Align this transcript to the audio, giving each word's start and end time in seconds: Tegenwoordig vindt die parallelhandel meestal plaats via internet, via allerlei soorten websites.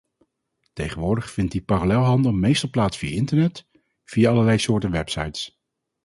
Tegenwoordig 0.73 1.31
vindt 1.31 1.51
die 1.51 1.61
parallelhandel 1.63 2.31
meestal 2.31 2.69
plaats 2.69 2.97
via 2.97 3.09
internet, 3.15 3.67
via 4.03 4.29
allerlei 4.29 4.57
soorten 4.57 4.91
websites. 4.91 5.59